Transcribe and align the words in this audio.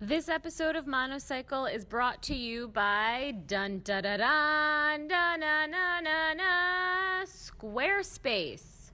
This 0.00 0.28
episode 0.28 0.76
of 0.76 0.86
Monocycle 0.86 1.66
is 1.66 1.84
brought 1.84 2.22
to 2.22 2.34
you 2.36 2.68
by 2.68 3.34
dun 3.48 3.80
da 3.82 4.00
da 4.00 4.16
dun 4.16 5.08
da 5.08 5.34
na 5.34 5.66
na 5.66 5.98
na 5.98 6.34
na 6.34 7.24
Squarespace. 7.24 8.92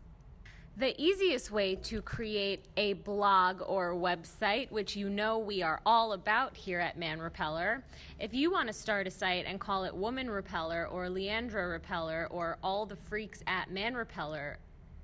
The 0.78 0.98
easiest 0.98 1.50
way 1.50 1.74
to 1.74 2.00
create 2.00 2.64
a 2.78 2.94
blog 2.94 3.60
or 3.66 3.92
website, 3.94 4.70
which 4.70 4.96
you 4.96 5.10
know 5.10 5.38
we 5.38 5.62
are 5.62 5.82
all 5.84 6.14
about 6.14 6.56
here 6.56 6.80
at 6.80 6.98
Man 6.98 7.20
Repeller, 7.20 7.84
if 8.18 8.32
you 8.32 8.50
want 8.50 8.68
to 8.68 8.72
start 8.72 9.06
a 9.06 9.10
site 9.10 9.44
and 9.46 9.60
call 9.60 9.84
it 9.84 9.94
Woman 9.94 10.30
Repeller 10.30 10.86
or 10.86 11.08
Leandra 11.08 11.70
Repeller 11.70 12.28
or 12.30 12.56
all 12.62 12.86
the 12.86 12.96
freaks 12.96 13.42
at 13.46 13.70
Man 13.70 13.94
Repeller, 13.94 14.56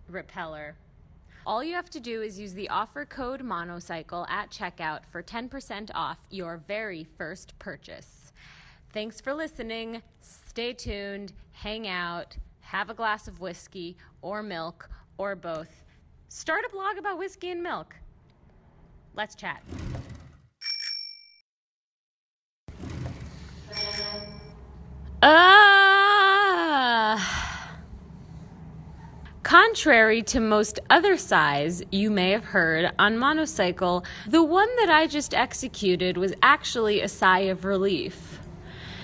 Repeller, 0.08 0.76
all 1.46 1.64
you 1.64 1.74
have 1.74 1.90
to 1.90 2.00
do 2.00 2.22
is 2.22 2.38
use 2.38 2.52
the 2.52 2.68
offer 2.68 3.04
code 3.04 3.42
monocycle 3.42 4.26
at 4.28 4.50
checkout 4.50 5.06
for 5.06 5.22
10% 5.22 5.90
off 5.94 6.18
your 6.30 6.58
very 6.68 7.04
first 7.16 7.58
purchase. 7.58 8.32
Thanks 8.92 9.20
for 9.20 9.32
listening. 9.32 10.02
Stay 10.20 10.72
tuned, 10.72 11.32
hang 11.52 11.86
out, 11.88 12.36
have 12.60 12.90
a 12.90 12.94
glass 12.94 13.26
of 13.26 13.40
whiskey 13.40 13.96
or 14.22 14.42
milk 14.42 14.90
or 15.16 15.34
both. 15.34 15.84
Start 16.28 16.64
a 16.66 16.70
blog 16.70 16.98
about 16.98 17.18
whiskey 17.18 17.50
and 17.50 17.62
milk. 17.62 17.96
Let's 19.14 19.34
chat. 19.34 19.62
Contrary 29.66 30.22
to 30.22 30.40
most 30.40 30.80
other 30.88 31.18
sighs 31.18 31.82
you 31.92 32.10
may 32.10 32.30
have 32.30 32.44
heard 32.44 32.90
on 32.98 33.18
monocycle, 33.18 34.02
the 34.26 34.42
one 34.42 34.74
that 34.76 34.88
I 34.88 35.06
just 35.06 35.34
executed 35.34 36.16
was 36.16 36.32
actually 36.42 37.02
a 37.02 37.08
sigh 37.08 37.40
of 37.40 37.66
relief. 37.66 38.29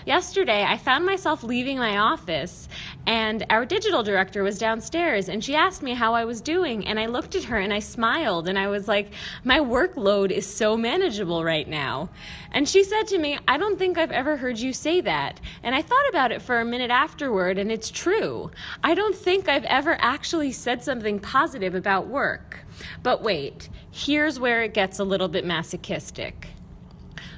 Yesterday, 0.06 0.62
I 0.62 0.76
found 0.76 1.04
myself 1.04 1.42
leaving 1.42 1.78
my 1.78 1.98
office, 1.98 2.68
and 3.06 3.44
our 3.50 3.66
digital 3.66 4.04
director 4.04 4.44
was 4.44 4.56
downstairs, 4.56 5.28
and 5.28 5.42
she 5.42 5.56
asked 5.56 5.82
me 5.82 5.94
how 5.94 6.14
I 6.14 6.24
was 6.24 6.40
doing. 6.40 6.86
And 6.86 7.00
I 7.00 7.06
looked 7.06 7.34
at 7.34 7.42
her 7.44 7.58
and 7.58 7.72
I 7.74 7.80
smiled, 7.80 8.46
and 8.46 8.56
I 8.56 8.68
was 8.68 8.86
like, 8.86 9.10
My 9.42 9.58
workload 9.58 10.30
is 10.30 10.46
so 10.46 10.76
manageable 10.76 11.42
right 11.42 11.66
now. 11.66 12.10
And 12.52 12.68
she 12.68 12.84
said 12.84 13.08
to 13.08 13.18
me, 13.18 13.36
I 13.48 13.56
don't 13.58 13.80
think 13.80 13.98
I've 13.98 14.12
ever 14.12 14.36
heard 14.36 14.60
you 14.60 14.72
say 14.72 15.00
that. 15.00 15.40
And 15.64 15.74
I 15.74 15.82
thought 15.82 16.08
about 16.08 16.30
it 16.30 16.40
for 16.40 16.60
a 16.60 16.64
minute 16.64 16.92
afterward, 16.92 17.58
and 17.58 17.72
it's 17.72 17.90
true. 17.90 18.52
I 18.84 18.94
don't 18.94 19.16
think 19.16 19.48
I've 19.48 19.64
ever 19.64 19.96
actually 20.00 20.52
said 20.52 20.84
something 20.84 21.18
positive 21.18 21.74
about 21.74 22.06
work. 22.06 22.64
But 23.02 23.24
wait, 23.24 23.68
here's 23.90 24.38
where 24.38 24.62
it 24.62 24.72
gets 24.72 25.00
a 25.00 25.04
little 25.04 25.26
bit 25.26 25.44
masochistic. 25.44 26.50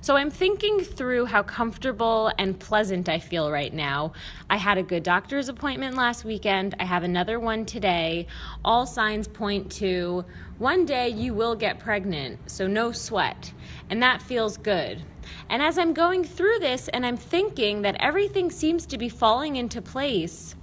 So 0.01 0.17
I'm 0.17 0.31
thinking 0.31 0.81
through 0.81 1.27
how 1.27 1.43
comfortable 1.43 2.31
and 2.39 2.59
pleasant 2.59 3.09
I 3.09 3.19
feel 3.19 3.51
right 3.51 3.73
now. 3.73 4.13
I 4.49 4.57
had 4.57 4.79
a 4.79 4.83
good 4.83 5.03
doctor's 5.03 5.49
appointment 5.49 5.97
last 5.97 6.25
weekend. 6.25 6.77
I 6.79 6.85
have 6.85 7.03
another 7.03 7.41
one 7.41 7.67
today. 7.67 8.27
All 8.65 8.87
signs 8.87 9.27
point 9.27 9.71
to 9.73 10.25
one 10.59 10.85
day 10.85 11.09
you 11.09 11.35
will 11.35 11.55
get 11.55 11.79
pregnant, 11.79 12.39
so 12.51 12.67
no 12.67 12.93
sweat. 12.93 13.53
And 13.91 14.03
that 14.03 14.23
feels 14.23 14.57
good. 14.57 15.03
And 15.49 15.63
as 15.63 15.79
I'm 15.79 15.93
going 15.93 16.25
through 16.25 16.61
this 16.61 16.89
and 16.89 17.05
I'm 17.05 17.17
thinking 17.17 17.83
that 17.83 17.97
everything 18.01 18.51
seems 18.51 18.87
to 18.87 18.99
be 18.99 19.09
falling 19.09 19.57
into 19.57 19.83
place, 19.83 20.55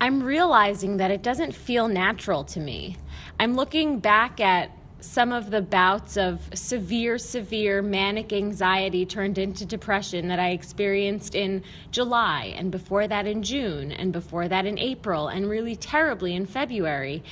I'm 0.00 0.22
realizing 0.22 0.96
that 0.96 1.10
it 1.10 1.22
doesn't 1.22 1.54
feel 1.54 1.86
natural 1.86 2.42
to 2.44 2.60
me. 2.60 2.96
I'm 3.38 3.54
looking 3.54 4.00
back 4.00 4.40
at 4.40 4.70
some 5.00 5.32
of 5.32 5.50
the 5.50 5.62
bouts 5.62 6.16
of 6.16 6.40
severe, 6.54 7.18
severe 7.18 7.82
manic 7.82 8.32
anxiety 8.32 9.06
turned 9.06 9.38
into 9.38 9.64
depression 9.64 10.28
that 10.28 10.38
I 10.38 10.50
experienced 10.50 11.34
in 11.34 11.62
July, 11.90 12.54
and 12.56 12.70
before 12.70 13.08
that 13.08 13.26
in 13.26 13.42
June, 13.42 13.92
and 13.92 14.12
before 14.12 14.48
that 14.48 14.66
in 14.66 14.78
April, 14.78 15.28
and 15.28 15.48
really 15.48 15.76
terribly 15.76 16.34
in 16.34 16.46
February. 16.46 17.22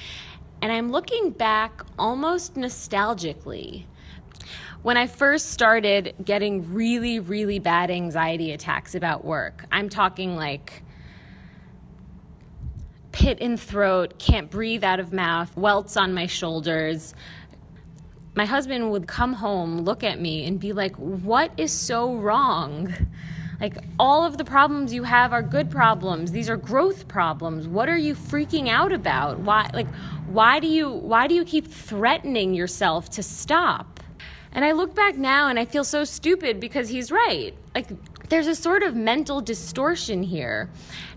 And 0.60 0.72
I'm 0.72 0.90
looking 0.90 1.30
back 1.30 1.82
almost 1.98 2.54
nostalgically. 2.54 3.84
When 4.82 4.96
I 4.96 5.06
first 5.06 5.50
started 5.50 6.14
getting 6.24 6.72
really, 6.72 7.18
really 7.18 7.58
bad 7.58 7.90
anxiety 7.90 8.52
attacks 8.52 8.94
about 8.94 9.24
work, 9.24 9.64
I'm 9.70 9.88
talking 9.88 10.36
like 10.36 10.82
pit 13.12 13.40
in 13.40 13.56
throat, 13.56 14.18
can't 14.18 14.48
breathe 14.48 14.84
out 14.84 15.00
of 15.00 15.12
mouth, 15.12 15.56
welts 15.56 15.96
on 15.96 16.14
my 16.14 16.26
shoulders, 16.26 17.14
my 18.38 18.44
husband 18.44 18.92
would 18.92 19.08
come 19.08 19.32
home, 19.32 19.80
look 19.80 20.04
at 20.04 20.20
me, 20.20 20.46
and 20.46 20.60
be 20.60 20.72
like, 20.72 20.94
What 20.96 21.50
is 21.56 21.72
so 21.72 22.14
wrong? 22.14 22.94
Like, 23.60 23.76
all 23.98 24.24
of 24.24 24.38
the 24.38 24.44
problems 24.44 24.94
you 24.94 25.02
have 25.02 25.32
are 25.32 25.42
good 25.42 25.68
problems. 25.68 26.30
These 26.30 26.48
are 26.48 26.56
growth 26.56 27.08
problems. 27.08 27.66
What 27.66 27.88
are 27.88 27.96
you 27.96 28.14
freaking 28.14 28.68
out 28.68 28.92
about? 28.92 29.40
Why, 29.40 29.68
like, 29.74 29.88
why 30.28 30.60
do 30.60 30.68
you, 30.68 30.88
why 30.88 31.26
do 31.26 31.34
you 31.34 31.44
keep 31.44 31.66
threatening 31.66 32.54
yourself 32.54 33.10
to 33.10 33.22
stop? 33.24 33.98
And 34.52 34.64
I 34.64 34.70
look 34.70 34.94
back 34.94 35.16
now 35.16 35.48
and 35.48 35.58
I 35.58 35.64
feel 35.64 35.82
so 35.82 36.04
stupid 36.04 36.60
because 36.60 36.88
he's 36.88 37.10
right. 37.10 37.52
Like, 37.74 37.88
there's 38.28 38.46
a 38.46 38.54
sort 38.54 38.84
of 38.84 38.94
mental 38.94 39.40
distortion 39.40 40.22
here. 40.22 40.70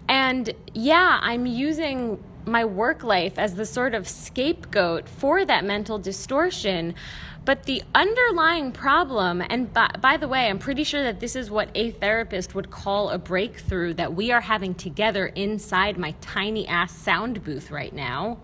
And 0.09 0.52
yeah, 0.74 1.20
I'm 1.22 1.46
using 1.46 2.24
my 2.46 2.66
work 2.66 3.03
life 3.03 3.38
as 3.38 3.56
the 3.56 3.66
sort 3.66 3.94
of 3.94 4.07
scapegoat 4.07 5.07
for 5.07 5.46
that 5.46 5.63
mental 5.66 6.00
distortion. 6.00 6.96
But 7.44 7.63
the 7.63 7.81
underlying 7.96 8.72
problem, 8.72 9.41
and 9.41 9.74
by, 9.74 9.91
by, 10.00 10.18
the 10.18 10.28
way, 10.28 10.47
I'm 10.47 10.59
pretty 10.59 10.84
sure 10.84 11.02
that 11.02 11.19
this 11.19 11.35
is 11.35 11.50
what 11.50 11.69
a 11.74 11.91
therapist 11.91 12.53
would 12.53 12.69
call 12.69 13.09
a 13.09 13.18
breakthrough 13.18 13.96
that 13.96 14.13
we 14.13 14.31
are 14.31 14.41
having 14.41 14.75
together 14.75 15.28
inside 15.28 15.97
my 15.97 16.13
tiny 16.22 16.68
ass 16.68 16.96
sound 16.96 17.44
booth 17.44 17.72
right 17.72 17.94
now. 17.94 18.38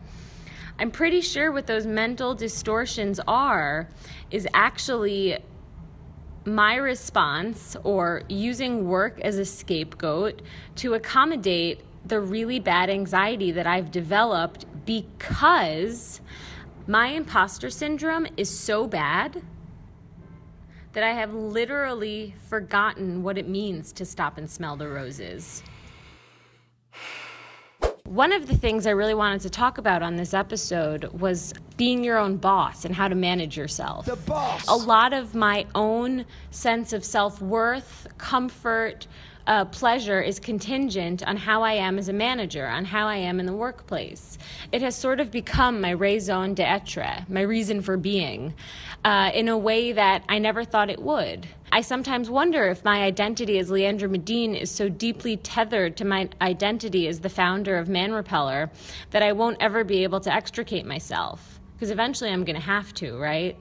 I'm 0.79 0.91
pretty 0.91 1.21
sure 1.21 1.51
what 1.51 1.67
those 1.67 1.85
mental 1.85 2.35
distortions 2.35 3.19
are 3.27 3.89
is 4.31 4.47
actually 4.53 5.37
my 6.45 6.75
response 6.75 7.75
or 7.83 8.23
using 8.29 8.87
work 8.87 9.19
as 9.19 9.37
a 9.37 9.45
scapegoat 9.45 10.41
to 10.77 10.93
accommodate 10.93 11.81
the 12.07 12.19
really 12.19 12.59
bad 12.59 12.89
anxiety 12.89 13.51
that 13.51 13.67
I've 13.67 13.91
developed 13.91 14.65
because 14.85 16.21
my 16.87 17.07
imposter 17.07 17.69
syndrome 17.69 18.27
is 18.37 18.49
so 18.49 18.87
bad 18.87 19.41
that 20.93 21.03
I 21.03 21.11
have 21.11 21.33
literally 21.33 22.33
forgotten 22.47 23.23
what 23.23 23.37
it 23.37 23.47
means 23.47 23.91
to 23.93 24.05
stop 24.05 24.37
and 24.37 24.49
smell 24.49 24.75
the 24.75 24.87
roses. 24.87 25.61
One 28.05 28.31
of 28.31 28.47
the 28.47 28.55
things 28.55 28.87
I 28.87 28.91
really 28.91 29.13
wanted 29.13 29.41
to 29.41 29.49
talk 29.49 29.77
about 29.77 30.01
on 30.01 30.15
this 30.15 30.33
episode 30.33 31.03
was 31.11 31.53
being 31.75 32.05
your 32.05 32.17
own 32.17 32.37
boss 32.37 32.85
and 32.85 32.95
how 32.95 33.09
to 33.09 33.15
manage 33.15 33.57
yourself. 33.57 34.05
The 34.05 34.15
boss. 34.15 34.65
A 34.69 34.75
lot 34.75 35.11
of 35.11 35.35
my 35.35 35.65
own 35.75 36.25
sense 36.51 36.93
of 36.93 37.03
self 37.03 37.41
worth, 37.41 38.07
comfort, 38.17 39.07
uh, 39.47 39.65
pleasure 39.65 40.21
is 40.21 40.39
contingent 40.39 41.25
on 41.25 41.37
how 41.37 41.63
I 41.63 41.73
am 41.73 41.97
as 41.97 42.09
a 42.09 42.13
manager, 42.13 42.67
on 42.67 42.85
how 42.85 43.07
I 43.07 43.15
am 43.15 43.39
in 43.39 43.45
the 43.45 43.53
workplace. 43.53 44.37
It 44.71 44.81
has 44.81 44.95
sort 44.95 45.19
of 45.19 45.31
become 45.31 45.81
my 45.81 45.91
raison 45.91 46.53
d'etre, 46.53 47.25
my 47.29 47.41
reason 47.41 47.81
for 47.81 47.97
being, 47.97 48.53
uh, 49.03 49.31
in 49.33 49.47
a 49.47 49.57
way 49.57 49.93
that 49.93 50.23
I 50.27 50.37
never 50.37 50.63
thought 50.63 50.89
it 50.89 51.01
would. 51.01 51.47
I 51.71 51.81
sometimes 51.81 52.29
wonder 52.29 52.67
if 52.67 52.83
my 52.83 53.03
identity 53.03 53.57
as 53.57 53.69
Leandra 53.69 54.09
Medine 54.09 54.53
is 54.55 54.69
so 54.69 54.89
deeply 54.89 55.37
tethered 55.37 55.97
to 55.97 56.05
my 56.05 56.29
identity 56.41 57.07
as 57.07 57.21
the 57.21 57.29
founder 57.29 57.77
of 57.77 57.89
Man 57.89 58.11
Repeller 58.11 58.69
that 59.11 59.23
I 59.23 59.31
won't 59.31 59.57
ever 59.61 59.83
be 59.83 60.03
able 60.03 60.19
to 60.21 60.33
extricate 60.33 60.85
myself. 60.85 61.59
Because 61.73 61.91
eventually 61.91 62.31
I'm 62.31 62.43
going 62.43 62.55
to 62.55 62.61
have 62.61 62.93
to, 62.95 63.17
right? 63.17 63.57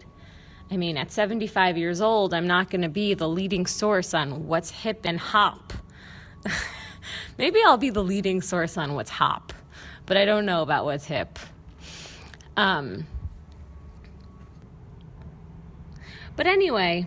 I 0.70 0.76
mean, 0.76 0.96
at 0.96 1.12
75 1.12 1.78
years 1.78 2.00
old, 2.00 2.34
I'm 2.34 2.46
not 2.46 2.70
going 2.70 2.82
to 2.82 2.88
be 2.88 3.14
the 3.14 3.28
leading 3.28 3.66
source 3.66 4.14
on 4.14 4.48
what's 4.48 4.70
hip 4.70 5.02
and 5.04 5.18
hop. 5.18 5.72
Maybe 7.38 7.60
I'll 7.64 7.78
be 7.78 7.90
the 7.90 8.02
leading 8.02 8.42
source 8.42 8.76
on 8.76 8.94
what's 8.94 9.10
hop, 9.10 9.52
but 10.06 10.16
I 10.16 10.24
don't 10.24 10.44
know 10.44 10.62
about 10.62 10.84
what's 10.84 11.04
hip. 11.04 11.38
Um, 12.56 13.06
but 16.34 16.46
anyway, 16.46 17.06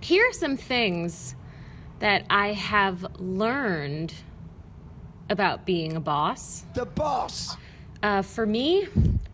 here 0.00 0.28
are 0.28 0.32
some 0.32 0.56
things 0.56 1.34
that 1.98 2.24
I 2.30 2.52
have 2.52 3.04
learned 3.18 4.14
about 5.28 5.66
being 5.66 5.96
a 5.96 6.00
boss. 6.00 6.64
The 6.74 6.86
boss. 6.86 7.56
Uh, 8.02 8.22
for 8.22 8.46
me, 8.46 8.86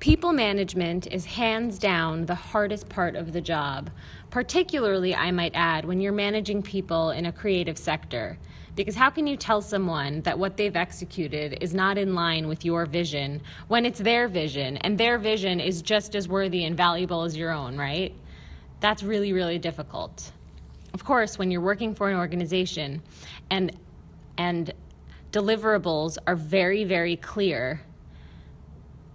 people 0.04 0.34
management 0.34 1.06
is 1.06 1.24
hands 1.24 1.78
down 1.78 2.26
the 2.26 2.34
hardest 2.34 2.86
part 2.90 3.16
of 3.16 3.32
the 3.32 3.40
job, 3.40 3.88
particularly, 4.28 5.14
I 5.14 5.30
might 5.30 5.52
add, 5.54 5.86
when 5.86 5.98
you're 5.98 6.12
managing 6.12 6.62
people 6.62 7.08
in 7.08 7.24
a 7.24 7.32
creative 7.32 7.78
sector. 7.78 8.36
Because 8.76 8.94
how 8.94 9.08
can 9.08 9.26
you 9.26 9.34
tell 9.34 9.62
someone 9.62 10.20
that 10.20 10.38
what 10.38 10.58
they've 10.58 10.76
executed 10.76 11.56
is 11.62 11.72
not 11.72 11.96
in 11.96 12.14
line 12.14 12.48
with 12.48 12.66
your 12.66 12.84
vision 12.84 13.40
when 13.68 13.86
it's 13.86 13.98
their 13.98 14.28
vision 14.28 14.76
and 14.76 14.98
their 14.98 15.16
vision 15.16 15.58
is 15.58 15.80
just 15.80 16.14
as 16.14 16.28
worthy 16.28 16.66
and 16.66 16.76
valuable 16.76 17.22
as 17.22 17.34
your 17.34 17.50
own, 17.50 17.78
right? 17.78 18.14
That's 18.80 19.02
really, 19.02 19.32
really 19.32 19.58
difficult. 19.58 20.32
Of 20.92 21.02
course, 21.02 21.38
when 21.38 21.50
you're 21.50 21.62
working 21.62 21.94
for 21.94 22.10
an 22.10 22.16
organization 22.18 23.00
and 23.48 23.74
and 24.36 24.70
deliverables 25.32 26.18
are 26.26 26.36
very, 26.36 26.84
very 26.84 27.16
clear, 27.16 27.80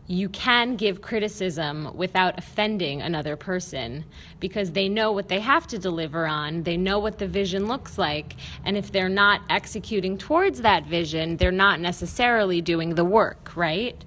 you 0.09 0.27
can 0.27 0.75
give 0.75 1.03
criticism 1.03 1.95
without 1.95 2.35
offending 2.39 2.99
another 2.99 3.35
person 3.35 4.03
because 4.39 4.71
they 4.71 4.89
know 4.89 5.11
what 5.11 5.27
they 5.27 5.39
have 5.39 5.67
to 5.67 5.77
deliver 5.77 6.25
on. 6.25 6.63
They 6.63 6.77
know 6.77 6.97
what 6.97 7.19
the 7.19 7.27
vision 7.27 7.67
looks 7.67 7.95
like. 7.95 8.35
And 8.65 8.75
if 8.75 8.91
they're 8.91 9.07
not 9.07 9.41
executing 9.51 10.17
towards 10.17 10.63
that 10.63 10.87
vision, 10.87 11.37
they're 11.37 11.51
not 11.51 11.79
necessarily 11.79 12.59
doing 12.59 12.95
the 12.95 13.05
work, 13.05 13.55
right? 13.55 14.03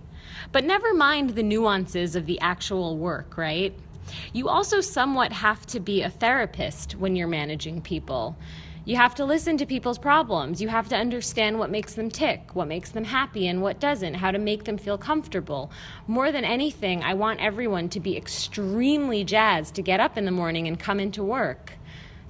But 0.51 0.65
never 0.65 0.93
mind 0.93 1.31
the 1.31 1.45
nuances 1.45 2.17
of 2.17 2.27
the 2.27 2.41
actual 2.41 2.99
work, 2.99 3.37
right? 3.37 3.73
You 4.33 4.49
also 4.49 4.81
somewhat 4.81 5.33
have 5.33 5.65
to 5.67 5.79
be 5.79 6.03
a 6.03 6.11
therapist 6.11 6.97
when 6.97 7.15
you're 7.15 7.29
managing 7.29 7.81
people. 7.81 8.37
You 8.85 8.97
have 8.97 9.15
to 9.15 9.25
listen 9.25 9.57
to 9.59 9.67
people's 9.67 9.99
problems. 9.99 10.61
You 10.61 10.67
have 10.67 10.89
to 10.89 10.97
understand 10.97 11.57
what 11.57 11.71
makes 11.71 11.95
them 11.95 12.11
tick, 12.11 12.57
what 12.57 12.67
makes 12.67 12.91
them 12.91 13.05
happy, 13.05 13.47
and 13.47 13.63
what 13.63 13.79
doesn't, 13.79 14.15
how 14.15 14.33
to 14.33 14.41
make 14.41 14.65
them 14.65 14.77
feel 14.77 14.99
comfortable. 14.99 15.71
More 16.09 16.33
than 16.33 16.45
anything, 16.45 17.01
I 17.05 17.15
want 17.15 17.41
everyone 17.41 17.89
to 17.91 18.01
be 18.01 18.17
extremely 18.17 19.23
jazzed 19.23 19.77
to 19.77 19.83
get 19.83 20.01
up 20.01 20.19
in 20.19 20.25
the 20.25 20.33
morning 20.33 20.67
and 20.67 20.81
come 20.81 20.99
into 20.99 21.23
work. 21.23 21.75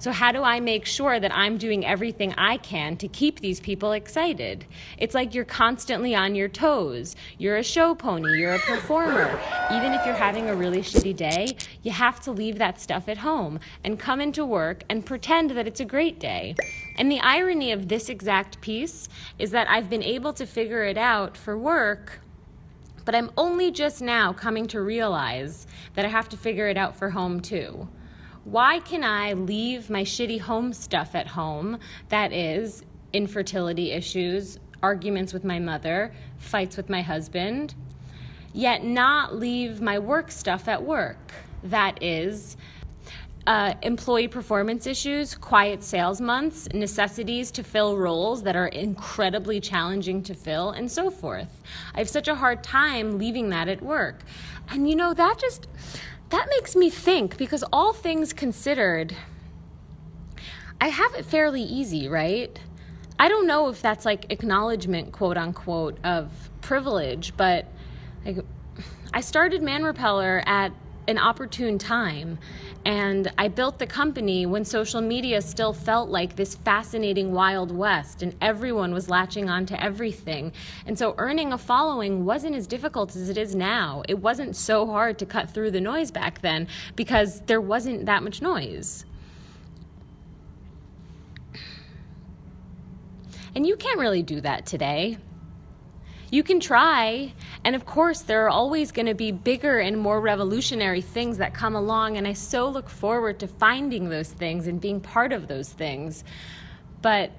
So, 0.03 0.11
how 0.11 0.33
do 0.33 0.43
I 0.43 0.59
make 0.59 0.85
sure 0.85 1.17
that 1.17 1.33
I'm 1.33 1.57
doing 1.57 1.85
everything 1.85 2.33
I 2.37 2.57
can 2.57 2.97
to 2.97 3.07
keep 3.07 3.39
these 3.39 3.61
people 3.61 3.93
excited? 3.93 4.65
It's 4.97 5.15
like 5.15 5.33
you're 5.33 5.45
constantly 5.45 6.13
on 6.13 6.35
your 6.35 6.49
toes. 6.49 7.15
You're 7.37 7.55
a 7.55 7.63
show 7.63 7.95
pony, 7.95 8.37
you're 8.37 8.55
a 8.55 8.59
performer. 8.59 9.39
Even 9.71 9.93
if 9.93 10.05
you're 10.05 10.13
having 10.13 10.49
a 10.49 10.55
really 10.55 10.81
shitty 10.81 11.15
day, 11.15 11.55
you 11.83 11.91
have 11.91 12.19
to 12.23 12.33
leave 12.33 12.57
that 12.57 12.81
stuff 12.81 13.07
at 13.07 13.19
home 13.19 13.61
and 13.81 13.97
come 13.97 14.19
into 14.19 14.43
work 14.43 14.83
and 14.89 15.05
pretend 15.05 15.51
that 15.51 15.67
it's 15.67 15.79
a 15.79 15.85
great 15.85 16.19
day. 16.19 16.57
And 16.97 17.09
the 17.09 17.21
irony 17.21 17.71
of 17.71 17.87
this 17.87 18.09
exact 18.09 18.59
piece 18.59 19.07
is 19.39 19.51
that 19.51 19.69
I've 19.69 19.89
been 19.89 20.03
able 20.03 20.33
to 20.33 20.45
figure 20.45 20.83
it 20.83 20.97
out 20.97 21.37
for 21.37 21.57
work 21.57 22.19
but 23.05 23.13
I'm 23.15 23.31
only 23.35 23.69
just 23.69 24.01
now 24.01 24.31
coming 24.31 24.65
to 24.67 24.79
realize 24.79 25.67
that 25.95 26.05
I 26.05 26.07
have 26.07 26.29
to 26.29 26.37
figure 26.37 26.69
it 26.69 26.77
out 26.77 26.95
for 26.95 27.09
home 27.09 27.41
too 27.41 27.89
why 28.43 28.79
can 28.79 29.03
I 29.03 29.33
leave 29.33 29.89
my 29.89 30.03
shitty 30.03 30.39
home 30.41 30.73
stuff 30.73 31.15
at 31.15 31.27
home? 31.27 31.79
That 32.09 32.33
is, 32.33 32.83
infertility 33.13 33.91
issues, 33.91 34.59
arguments 34.81 35.33
with 35.33 35.43
my 35.43 35.59
mother, 35.59 36.13
fights 36.37 36.75
with 36.75 36.89
my 36.89 37.01
husband, 37.01 37.73
yet 38.53 38.83
not 38.83 39.35
leave 39.35 39.81
my 39.81 39.97
work 39.97 40.29
stuff 40.29 40.67
at 40.67 40.83
work. 40.83 41.31
That 41.63 42.03
is, 42.03 42.57
uh, 43.47 43.73
employee 43.81 44.27
performance 44.27 44.87
issues, 44.87 45.35
quiet 45.35 45.83
sales 45.83 46.21
months, 46.21 46.67
necessities 46.73 47.51
to 47.51 47.63
fill 47.63 47.97
roles 47.97 48.43
that 48.43 48.55
are 48.55 48.67
incredibly 48.67 49.59
challenging 49.59 50.23
to 50.23 50.33
fill, 50.33 50.71
and 50.71 50.89
so 50.89 51.09
forth. 51.09 51.61
I 51.93 51.99
have 51.99 52.09
such 52.09 52.27
a 52.27 52.35
hard 52.35 52.63
time 52.63 53.17
leaving 53.17 53.49
that 53.49 53.67
at 53.67 53.81
work. 53.81 54.23
And 54.69 54.89
you 54.89 54.95
know, 54.95 55.13
that 55.13 55.39
just 55.39 55.67
that 56.29 56.47
makes 56.49 56.75
me 56.75 56.89
think 56.89 57.37
because 57.37 57.63
all 57.71 57.93
things 57.93 58.33
considered, 58.33 59.15
I 60.81 60.87
have 60.87 61.13
it 61.13 61.25
fairly 61.25 61.61
easy, 61.61 62.07
right? 62.07 62.59
I 63.19 63.29
don't 63.29 63.47
know 63.47 63.69
if 63.69 63.81
that's 63.81 64.05
like 64.05 64.25
acknowledgement, 64.31 65.11
quote 65.11 65.37
unquote, 65.37 65.97
of 66.03 66.31
privilege, 66.61 67.33
but 67.37 67.67
like, 68.25 68.39
I 69.13 69.21
started 69.21 69.61
Man 69.61 69.83
Repeller 69.83 70.43
at 70.45 70.73
an 71.07 71.17
opportune 71.17 71.77
time. 71.77 72.39
And 72.85 73.31
I 73.37 73.47
built 73.47 73.79
the 73.79 73.87
company 73.87 74.45
when 74.45 74.65
social 74.65 75.01
media 75.01 75.41
still 75.41 75.73
felt 75.73 76.09
like 76.09 76.35
this 76.35 76.55
fascinating 76.55 77.31
Wild 77.31 77.71
West 77.71 78.21
and 78.21 78.35
everyone 78.41 78.93
was 78.93 79.09
latching 79.09 79.49
on 79.49 79.65
to 79.67 79.81
everything. 79.81 80.51
And 80.85 80.97
so 80.97 81.15
earning 81.17 81.53
a 81.53 81.57
following 81.57 82.25
wasn't 82.25 82.55
as 82.55 82.67
difficult 82.67 83.15
as 83.15 83.29
it 83.29 83.37
is 83.37 83.55
now. 83.55 84.03
It 84.09 84.19
wasn't 84.19 84.55
so 84.55 84.85
hard 84.85 85.17
to 85.19 85.25
cut 85.25 85.49
through 85.49 85.71
the 85.71 85.81
noise 85.81 86.11
back 86.11 86.41
then 86.41 86.67
because 86.95 87.41
there 87.41 87.61
wasn't 87.61 88.05
that 88.05 88.23
much 88.23 88.41
noise. 88.41 89.05
And 93.55 93.67
you 93.67 93.75
can't 93.75 93.99
really 93.99 94.23
do 94.23 94.41
that 94.41 94.65
today. 94.65 95.17
You 96.33 96.41
can 96.41 96.59
try. 96.59 97.31
And 97.63 97.75
of 97.75 97.85
course, 97.85 98.21
there 98.21 98.43
are 98.45 98.49
always 98.49 98.91
going 98.91 99.05
to 99.05 99.13
be 99.13 99.31
bigger 99.31 99.77
and 99.77 99.95
more 99.95 100.19
revolutionary 100.19 100.99
things 100.99 101.37
that 101.37 101.53
come 101.53 101.75
along. 101.75 102.17
And 102.17 102.27
I 102.27 102.33
so 102.33 102.67
look 102.67 102.89
forward 102.89 103.39
to 103.41 103.47
finding 103.47 104.09
those 104.09 104.31
things 104.31 104.65
and 104.65 104.81
being 104.81 104.99
part 104.99 105.31
of 105.31 105.47
those 105.47 105.69
things. 105.69 106.23
But 107.03 107.29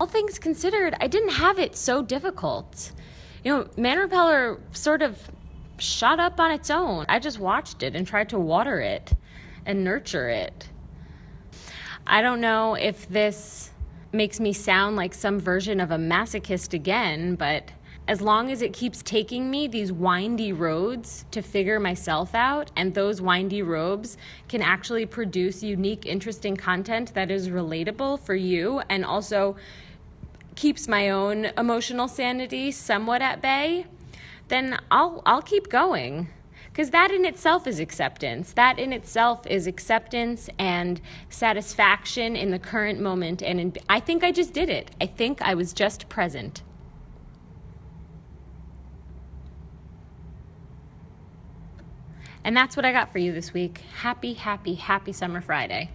all 0.00 0.08
things 0.08 0.40
considered, 0.40 0.96
I 1.00 1.06
didn't 1.06 1.34
have 1.34 1.56
it 1.60 1.76
so 1.76 2.02
difficult. 2.02 2.90
You 3.44 3.52
know, 3.56 3.68
Man 3.76 3.98
Repeller 3.98 4.58
sort 4.72 5.02
of 5.02 5.30
shot 5.78 6.18
up 6.18 6.40
on 6.40 6.50
its 6.50 6.68
own. 6.68 7.06
I 7.08 7.20
just 7.20 7.38
watched 7.38 7.84
it 7.84 7.94
and 7.94 8.04
tried 8.04 8.28
to 8.30 8.40
water 8.40 8.80
it 8.80 9.12
and 9.64 9.84
nurture 9.84 10.28
it. 10.28 10.68
I 12.04 12.22
don't 12.22 12.40
know 12.40 12.74
if 12.74 13.08
this 13.08 13.70
makes 14.12 14.38
me 14.38 14.52
sound 14.52 14.96
like 14.96 15.14
some 15.14 15.40
version 15.40 15.80
of 15.80 15.90
a 15.90 15.96
masochist 15.96 16.74
again, 16.74 17.34
but 17.34 17.70
as 18.08 18.20
long 18.20 18.50
as 18.50 18.62
it 18.62 18.72
keeps 18.72 19.02
taking 19.02 19.50
me 19.50 19.68
these 19.68 19.92
windy 19.92 20.52
roads 20.52 21.24
to 21.30 21.40
figure 21.40 21.78
myself 21.78 22.34
out, 22.34 22.70
and 22.76 22.94
those 22.94 23.22
windy 23.22 23.62
roads 23.62 24.16
can 24.48 24.60
actually 24.60 25.06
produce 25.06 25.62
unique, 25.62 26.04
interesting 26.04 26.56
content 26.56 27.14
that 27.14 27.30
is 27.30 27.48
relatable 27.48 28.18
for 28.20 28.34
you 28.34 28.82
and 28.88 29.04
also 29.04 29.56
keeps 30.56 30.88
my 30.88 31.08
own 31.08 31.46
emotional 31.56 32.08
sanity 32.08 32.70
somewhat 32.70 33.22
at 33.22 33.40
bay, 33.40 33.86
then 34.48 34.78
I'll, 34.90 35.22
I'll 35.24 35.42
keep 35.42 35.68
going 35.68 36.28
because 36.72 36.88
that 36.90 37.10
in 37.10 37.26
itself 37.26 37.66
is 37.66 37.78
acceptance. 37.78 38.52
That 38.54 38.78
in 38.78 38.94
itself 38.94 39.46
is 39.46 39.66
acceptance 39.66 40.48
and 40.58 41.02
satisfaction 41.28 42.34
in 42.34 42.50
the 42.50 42.58
current 42.58 42.98
moment. 42.98 43.42
And 43.42 43.60
in, 43.60 43.74
I 43.90 44.00
think 44.00 44.24
I 44.24 44.32
just 44.32 44.54
did 44.54 44.70
it. 44.70 44.90
I 44.98 45.06
think 45.06 45.42
I 45.42 45.52
was 45.52 45.74
just 45.74 46.08
present. 46.08 46.62
And 52.42 52.56
that's 52.56 52.74
what 52.74 52.86
I 52.86 52.92
got 52.92 53.12
for 53.12 53.18
you 53.18 53.32
this 53.32 53.52
week. 53.52 53.82
Happy, 53.98 54.32
happy, 54.32 54.74
happy 54.74 55.12
Summer 55.12 55.42
Friday. 55.42 55.90